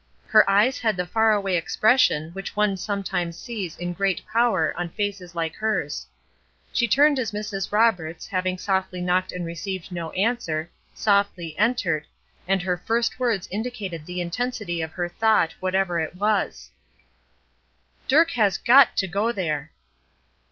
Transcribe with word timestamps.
Her 0.25 0.49
eyes 0.49 0.79
had 0.79 0.97
the 0.97 1.05
faraway 1.05 1.55
expression 1.55 2.31
which 2.31 2.55
one 2.55 2.75
sometimes 2.75 3.37
sees 3.37 3.77
in 3.77 3.93
great 3.93 4.25
power 4.25 4.73
on 4.75 4.89
faces 4.89 5.35
like 5.35 5.53
hers. 5.53 6.07
She 6.73 6.87
turned 6.87 7.19
as 7.19 7.31
Mrs. 7.31 7.71
Roberts, 7.71 8.25
having 8.25 8.57
softly 8.57 8.99
knocked 8.99 9.31
and 9.31 9.45
received 9.45 9.91
no 9.91 10.09
answer, 10.13 10.71
softly 10.95 11.55
entered, 11.55 12.07
and 12.47 12.63
her 12.63 12.77
first 12.77 13.19
words 13.19 13.47
indicated 13.51 14.07
the 14.07 14.21
intensity 14.21 14.81
of 14.81 14.93
her 14.93 15.07
thought, 15.07 15.53
whatever 15.59 15.99
it 15.99 16.15
was: 16.15 16.71
"Dirk 18.07 18.31
has 18.31 18.57
got 18.57 18.97
to 18.97 19.07
go 19.07 19.31
there!" 19.31 19.71